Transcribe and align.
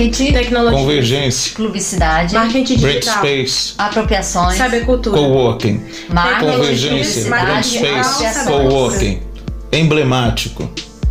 marketing, 0.00 0.32
tecnologia, 0.32 0.78
convergência, 0.78 1.54
publicidade, 1.54 2.34
marketing 2.34 2.76
digital, 2.76 3.22
breakspace, 3.22 3.74
apropriações, 3.76 4.56
cybercultura, 4.56 5.16
coworking, 5.16 5.80
marketing, 6.08 6.52
convergência, 6.52 7.28
breakspace, 7.28 8.44
coworking, 8.46 9.20
emblemático, 9.72 10.70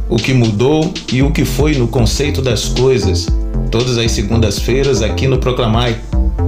o 0.09 0.15
que 0.15 0.33
mudou 0.33 0.91
e 1.11 1.21
o 1.21 1.31
que 1.31 1.45
foi 1.45 1.75
no 1.75 1.87
conceito 1.87 2.41
das 2.41 2.65
coisas. 2.65 3.27
Todas 3.69 3.99
as 3.99 4.11
segundas-feiras 4.11 5.03
aqui 5.03 5.27
no 5.27 5.37
Proclamai, 5.37 5.95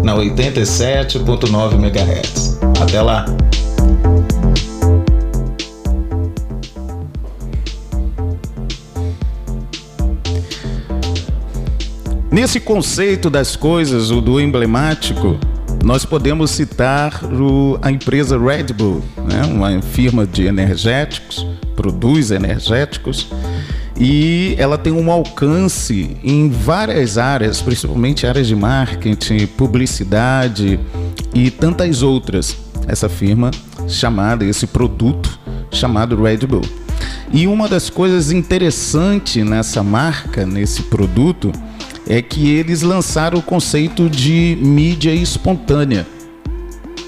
na 0.04 0.16
87.9 0.16 1.76
MHz. 1.76 2.58
Até 2.82 3.00
lá! 3.00 3.26
Nesse 12.32 12.62
conceito 12.62 13.30
das 13.30 13.58
coisas, 13.58 14.10
o 14.10 14.22
do 14.22 14.40
emblemático, 14.40 15.38
nós 15.84 16.06
podemos 16.06 16.52
citar 16.52 17.26
o, 17.26 17.78
a 17.82 17.92
empresa 17.92 18.40
Red 18.40 18.72
Bull, 18.74 19.04
né? 19.18 19.42
uma 19.46 19.82
firma 19.82 20.26
de 20.26 20.46
energéticos, 20.46 21.46
produz 21.76 22.32
energéticos, 22.32 23.28
e 24.00 24.56
ela 24.58 24.78
tem 24.78 24.94
um 24.94 25.12
alcance 25.12 26.16
em 26.24 26.50
várias 26.50 27.18
áreas, 27.18 27.62
principalmente 27.62 28.26
áreas 28.26 28.48
de 28.48 28.56
marketing, 28.56 29.46
publicidade 29.46 30.80
e 31.34 31.52
tantas 31.52 32.02
outras. 32.02 32.56
Essa 32.88 33.10
firma 33.10 33.52
chamada, 33.90 34.46
esse 34.46 34.66
produto 34.66 35.38
chamado 35.70 36.16
Red 36.24 36.48
Bull. 36.48 36.64
E 37.34 37.46
uma 37.46 37.68
das 37.68 37.90
coisas 37.90 38.32
interessantes 38.32 39.46
nessa 39.46 39.84
marca, 39.84 40.46
nesse 40.46 40.84
produto, 40.84 41.52
é 42.12 42.22
que 42.22 42.50
eles 42.50 42.82
lançaram 42.82 43.40
o 43.40 43.42
conceito 43.42 44.10
de 44.10 44.58
mídia 44.62 45.14
espontânea. 45.16 46.06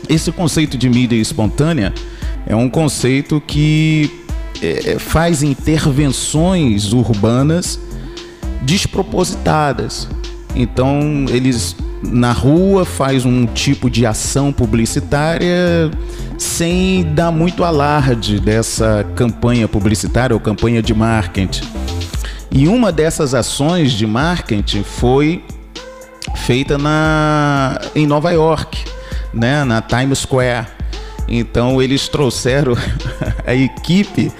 Esse 0.07 0.31
conceito 0.31 0.77
de 0.77 0.87
mídia 0.87 1.17
espontânea 1.17 1.93
é 2.47 2.55
um 2.55 2.69
conceito 2.69 3.43
que 3.45 4.09
é, 4.61 4.97
faz 4.97 5.43
intervenções 5.43 6.93
urbanas 6.93 7.77
despropositadas. 8.61 10.07
Então 10.55 11.25
eles 11.27 11.75
na 12.01 12.31
rua 12.31 12.85
faz 12.85 13.25
um 13.25 13.45
tipo 13.45 13.89
de 13.89 14.05
ação 14.05 14.53
publicitária 14.53 15.91
sem 16.37 17.03
dar 17.13 17.29
muito 17.29 17.65
alarde 17.65 18.39
dessa 18.39 19.05
campanha 19.17 19.67
publicitária 19.67 20.33
ou 20.33 20.39
campanha 20.39 20.81
de 20.81 20.93
marketing. 20.93 21.82
E 22.55 22.67
uma 22.67 22.91
dessas 22.91 23.33
ações 23.33 23.91
de 23.91 24.05
marketing 24.05 24.83
foi 24.83 25.43
feita 26.45 26.77
na, 26.77 27.81
em 27.95 28.05
Nova 28.05 28.29
York, 28.29 28.85
né, 29.33 29.63
na 29.63 29.81
Times 29.81 30.19
Square. 30.19 30.67
Então 31.27 31.81
eles 31.81 32.07
trouxeram 32.07 32.77
a 33.43 33.55
equipe 33.55 34.31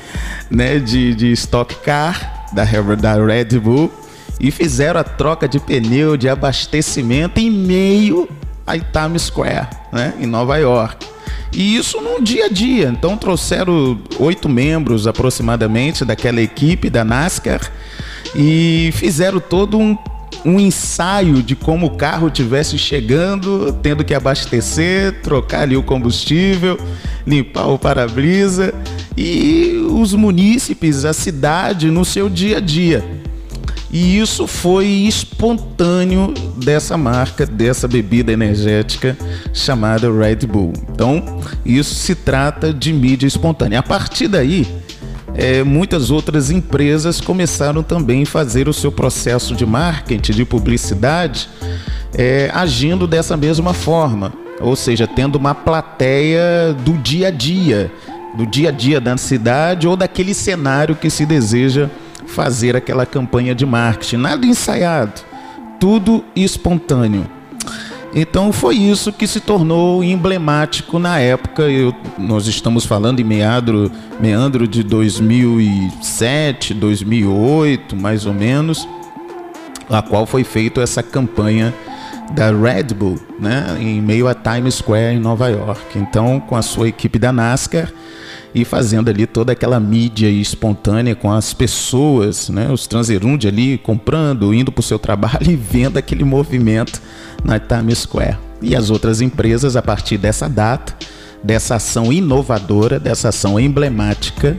né, 0.48 0.78
de, 0.78 1.16
de 1.16 1.32
Stock 1.32 1.74
Car 1.78 2.46
da, 2.54 2.64
da 2.96 3.14
Red 3.16 3.60
Bull 3.60 3.92
e 4.40 4.52
fizeram 4.52 5.00
a 5.00 5.04
troca 5.04 5.48
de 5.48 5.60
pneu 5.60 6.16
de 6.16 6.30
abastecimento 6.30 7.40
em 7.40 7.50
meio 7.50 8.30
a 8.68 8.78
Times 8.78 9.24
Square, 9.24 9.70
né, 9.92 10.14
em 10.20 10.28
Nova 10.28 10.58
York. 10.58 11.08
E 11.52 11.76
isso 11.76 12.00
no 12.00 12.22
dia 12.22 12.46
a 12.46 12.50
dia. 12.50 12.90
Então 12.90 13.18
trouxeram 13.18 14.00
oito 14.20 14.48
membros 14.48 15.08
aproximadamente 15.08 16.06
daquela 16.06 16.42
equipe 16.42 16.92
da 16.92 17.04
NASCAR 17.04 17.72
e 18.36 18.92
fizeram 18.94 19.40
todo 19.40 19.78
um, 19.78 19.98
um 20.46 20.60
ensaio 20.60 21.42
de 21.42 21.56
como 21.56 21.88
o 21.88 21.98
carro 21.98 22.30
tivesse 22.30 22.78
chegando, 22.78 23.74
tendo 23.82 24.04
que 24.04 24.14
abastecer, 24.14 25.22
trocar 25.22 25.62
ali 25.62 25.78
o 25.78 25.84
combustível, 25.84 26.80
limpar 27.26 27.68
o 27.68 27.80
para-brisa 27.80 28.74
e 29.16 29.86
os 29.90 30.14
munícipes, 30.14 31.06
a 31.06 31.14
cidade 31.14 31.90
no 31.90 32.04
seu 32.04 32.30
dia 32.30 32.58
a 32.58 32.60
dia. 32.60 33.04
E 33.94 34.18
isso 34.18 34.48
foi 34.48 34.88
espontâneo 34.88 36.34
dessa 36.58 36.98
marca, 36.98 37.46
dessa 37.46 37.88
bebida 37.88 38.32
energética 38.32 39.16
chamada 39.54 40.12
Red 40.12 40.48
Bull. 40.48 40.74
Então, 40.90 41.40
isso 41.64 41.94
se 41.94 42.16
trata 42.16 42.74
de 42.74 42.92
mídia 42.92 43.28
espontânea. 43.28 43.78
A 43.78 43.84
partir 43.84 44.28
daí, 44.28 44.68
é, 45.36 45.64
muitas 45.64 46.12
outras 46.12 46.52
empresas 46.52 47.20
começaram 47.20 47.82
também 47.82 48.24
a 48.24 48.26
fazer 48.26 48.68
o 48.68 48.74
seu 48.74 48.92
processo 48.92 49.56
de 49.56 49.66
marketing, 49.66 50.32
de 50.32 50.46
publicidade, 50.46 51.50
é, 52.14 52.52
agindo 52.54 53.08
dessa 53.08 53.36
mesma 53.36 53.74
forma. 53.74 54.34
Ou 54.60 54.76
seja, 54.76 55.08
tendo 55.08 55.36
uma 55.36 55.56
plateia 55.56 56.76
do 56.86 56.94
dia 56.94 57.30
a 57.30 57.32
dia, 57.32 57.92
do 58.36 58.46
dia 58.46 58.70
a 58.70 58.72
dia 58.72 59.02
da 59.02 59.18
cidade 59.18 59.88
ou 59.88 59.98
daquele 59.98 60.34
cenário 60.34 60.96
que 60.96 61.10
se 61.10 61.26
deseja 61.26 61.90
fazer 62.28 62.76
aquela 62.76 63.06
campanha 63.06 63.56
de 63.56 63.66
marketing. 63.66 64.18
Nada 64.18 64.46
ensaiado, 64.46 65.22
tudo 65.80 66.24
espontâneo. 66.36 67.28
Então 68.16 68.54
foi 68.54 68.76
isso 68.76 69.12
que 69.12 69.26
se 69.26 69.40
tornou 69.40 70.04
emblemático 70.04 71.00
na 71.00 71.20
época. 71.20 71.64
Eu, 71.64 71.96
nós 72.18 72.46
estamos 72.46 72.86
falando 72.86 73.20
em 73.20 73.24
meandro, 73.24 73.92
meandro 74.20 74.68
de 74.68 74.84
2007, 74.84 76.76
2008, 76.76 77.96
mais 77.96 78.28
ou 78.28 78.34
menos, 78.34 78.88
a 79.90 80.02
qual 80.02 80.28
foi 80.28 80.44
feita 80.44 80.82
essa 80.82 81.02
campanha 81.02 81.74
da 82.34 82.52
Red 82.52 82.94
Bull, 82.96 83.20
né, 83.40 83.78
em 83.80 84.02
meio 84.02 84.28
a 84.28 84.34
Times 84.34 84.76
Square 84.76 85.16
em 85.16 85.20
Nova 85.20 85.50
York. 85.50 85.98
Então, 85.98 86.40
com 86.40 86.56
a 86.56 86.62
sua 86.62 86.88
equipe 86.88 87.18
da 87.18 87.32
NASCAR, 87.32 87.92
e 88.54 88.64
fazendo 88.64 89.10
ali 89.10 89.26
toda 89.26 89.52
aquela 89.52 89.80
mídia 89.80 90.30
espontânea 90.30 91.16
com 91.16 91.32
as 91.32 91.54
pessoas, 91.54 92.50
né, 92.50 92.70
os 92.72 92.86
transeuntes 92.86 93.48
ali 93.48 93.78
comprando, 93.78 94.54
indo 94.54 94.72
para 94.72 94.80
o 94.80 94.84
seu 94.84 95.00
trabalho 95.00 95.50
e 95.50 95.56
vendo 95.56 95.98
aquele 95.98 96.24
movimento 96.24 97.02
na 97.44 97.60
Times 97.60 98.00
Square. 98.00 98.38
E 98.62 98.76
as 98.76 98.90
outras 98.90 99.22
empresas, 99.22 99.76
a 99.76 99.82
partir 99.82 100.18
dessa 100.18 100.48
data, 100.48 100.96
dessa 101.44 101.76
ação 101.76 102.14
inovadora, 102.14 103.00
dessa 103.00 103.30
ação 103.30 103.60
emblemática, 103.60 104.58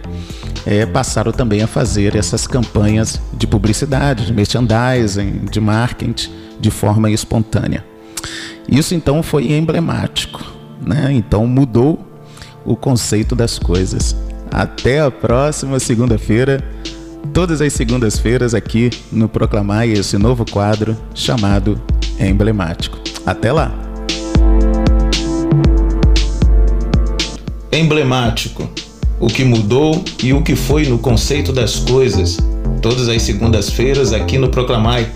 é, 0.66 0.84
passaram 0.84 1.32
também 1.32 1.62
a 1.62 1.66
fazer 1.66 2.14
essas 2.14 2.46
campanhas 2.46 3.20
de 3.32 3.46
publicidade, 3.46 4.26
de 4.26 4.32
merchandising, 4.32 5.46
de 5.50 5.60
marketing, 5.60 6.30
de 6.60 6.70
forma 6.70 7.10
espontânea. 7.10 7.84
Isso 8.68 8.94
então 8.94 9.22
foi 9.22 9.52
emblemático, 9.52 10.42
né? 10.80 11.08
Então 11.12 11.46
mudou 11.46 12.13
o 12.64 12.76
conceito 12.76 13.34
das 13.34 13.58
coisas. 13.58 14.16
Até 14.50 15.00
a 15.00 15.10
próxima 15.10 15.78
segunda-feira, 15.78 16.62
todas 17.32 17.60
as 17.60 17.72
segundas-feiras 17.72 18.54
aqui 18.54 18.90
no 19.10 19.28
Proclamar 19.28 19.88
esse 19.88 20.16
novo 20.16 20.44
quadro 20.50 20.96
chamado 21.14 21.80
Emblemático. 22.18 22.98
Até 23.26 23.52
lá! 23.52 23.72
Emblemático. 27.72 28.68
O 29.18 29.26
que 29.26 29.44
mudou 29.44 30.04
e 30.22 30.32
o 30.32 30.42
que 30.42 30.54
foi 30.54 30.86
no 30.86 30.98
conceito 30.98 31.52
das 31.52 31.76
coisas. 31.76 32.38
Todas 32.80 33.08
as 33.08 33.22
segundas-feiras 33.22 34.12
aqui 34.12 34.38
no 34.38 34.48
Proclamai, 34.48 35.10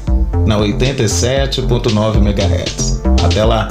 na 0.47 0.59
87.9 0.59 2.17
MHz. 2.17 3.03
Até 3.23 3.45
lá! 3.45 3.69